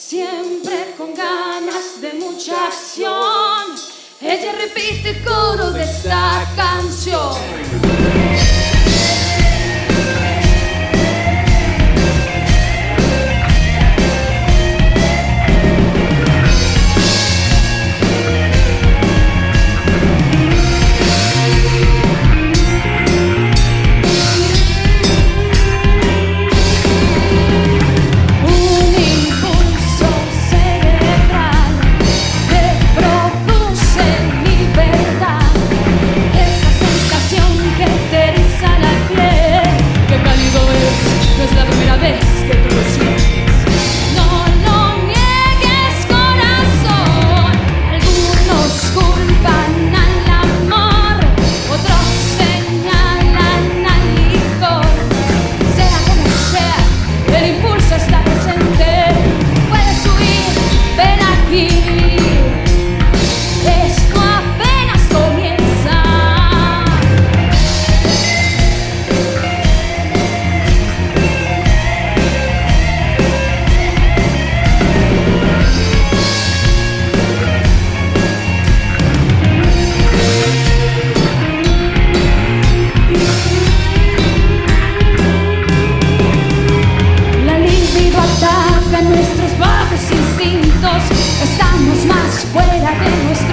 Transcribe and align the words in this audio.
siempre 0.00 0.94
con 0.96 1.14
ganas 1.14 2.00
de 2.00 2.14
mucha 2.14 2.68
acción. 2.68 3.66
Ella 4.20 4.52
repite 4.52 5.22
coros 5.22 5.74
de 5.74 5.86
saca. 5.86 6.59
fuera 92.52 92.74
de 92.74 93.24
nuestro 93.26 93.49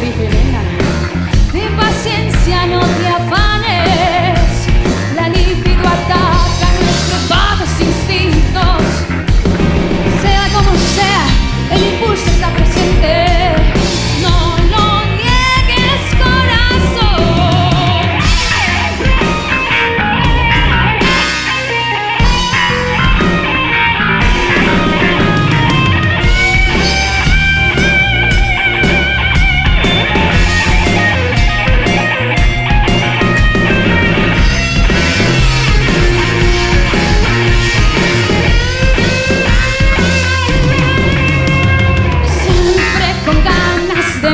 de 0.00 1.70
paciencia 1.76 2.66
no 2.66 2.80
te 2.80 3.08
afanes. 3.08 4.21